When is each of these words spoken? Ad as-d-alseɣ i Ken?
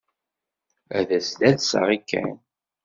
Ad 0.97 1.09
as-d-alseɣ 1.17 1.87
i 1.97 1.99
Ken? 2.09 2.31